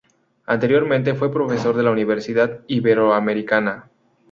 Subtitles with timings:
[0.47, 3.91] Anteriormente fue profesor de la Universidad Iberoamericana.